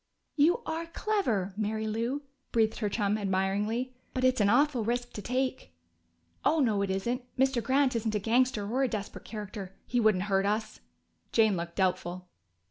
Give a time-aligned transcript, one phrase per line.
[0.35, 3.93] "You are clever, Mary Lou!" breathed her chum admiringly.
[4.15, 5.75] "But it's an awful risk to take."
[6.43, 7.21] "Oh no, it isn't.
[7.37, 7.61] Mr.
[7.61, 9.75] Grant isn't a gangster or a desperate character.
[9.85, 10.79] He wouldn't hurt us."
[11.31, 12.27] Jane looked doubtful.